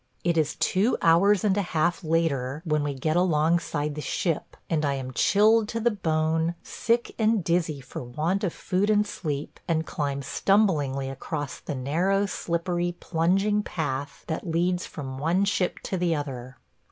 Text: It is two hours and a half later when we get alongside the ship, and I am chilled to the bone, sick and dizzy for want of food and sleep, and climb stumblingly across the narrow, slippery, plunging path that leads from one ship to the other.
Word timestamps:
It 0.23 0.35
is 0.35 0.55
two 0.55 0.97
hours 1.03 1.43
and 1.43 1.55
a 1.55 1.61
half 1.61 2.03
later 2.03 2.63
when 2.65 2.83
we 2.83 2.95
get 2.95 3.15
alongside 3.15 3.93
the 3.93 4.01
ship, 4.01 4.57
and 4.67 4.83
I 4.83 4.95
am 4.95 5.13
chilled 5.13 5.67
to 5.69 5.79
the 5.79 5.91
bone, 5.91 6.55
sick 6.63 7.13
and 7.19 7.43
dizzy 7.43 7.81
for 7.81 8.01
want 8.03 8.43
of 8.43 8.51
food 8.51 8.89
and 8.89 9.05
sleep, 9.05 9.59
and 9.67 9.85
climb 9.85 10.23
stumblingly 10.23 11.07
across 11.07 11.59
the 11.59 11.75
narrow, 11.75 12.25
slippery, 12.25 12.93
plunging 12.99 13.61
path 13.61 14.23
that 14.25 14.47
leads 14.49 14.87
from 14.87 15.19
one 15.19 15.45
ship 15.45 15.77
to 15.83 15.97
the 15.97 16.15
other. 16.15 16.57